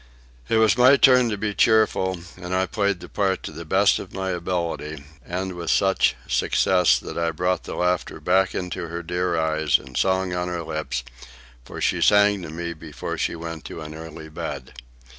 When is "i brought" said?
7.19-7.65